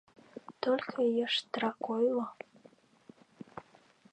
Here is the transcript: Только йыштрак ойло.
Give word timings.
Только 0.61 0.99
йыштрак 1.15 1.79
ойло. 1.95 2.27